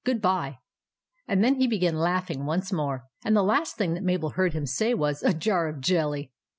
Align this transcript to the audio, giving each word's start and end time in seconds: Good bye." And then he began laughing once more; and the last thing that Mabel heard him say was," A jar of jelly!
Good 0.03 0.19
bye." 0.19 0.57
And 1.27 1.43
then 1.43 1.59
he 1.61 1.67
began 1.67 1.95
laughing 1.99 2.47
once 2.47 2.73
more; 2.73 3.03
and 3.23 3.35
the 3.35 3.43
last 3.43 3.75
thing 3.77 3.93
that 3.93 4.01
Mabel 4.03 4.31
heard 4.31 4.53
him 4.53 4.65
say 4.65 4.95
was," 4.95 5.21
A 5.21 5.31
jar 5.31 5.67
of 5.67 5.79
jelly! 5.79 6.31